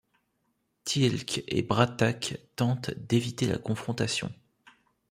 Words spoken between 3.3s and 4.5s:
la confrontation.